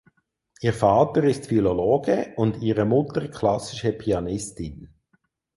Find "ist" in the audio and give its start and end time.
1.25-1.45